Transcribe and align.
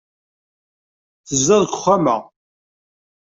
Tezdeɣ 1.27 1.61
deg 1.63 1.71
uxxam-a. 1.75 2.17